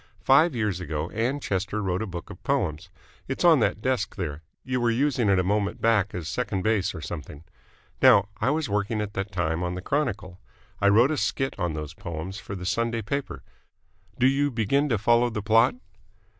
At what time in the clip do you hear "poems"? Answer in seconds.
2.41-2.89, 11.93-12.39